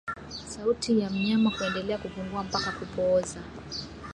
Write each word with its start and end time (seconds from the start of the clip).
Sauti 0.29 0.99
ya 0.99 1.09
mnyama 1.09 1.51
kuendelea 1.51 1.97
kupungua 1.97 2.43
mpaka 2.43 2.71
kupooza 2.71 3.39